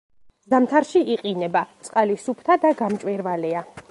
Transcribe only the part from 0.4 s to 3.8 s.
ზამთარში იყინება, წყალი სუფთა და გამჭვირვალეა.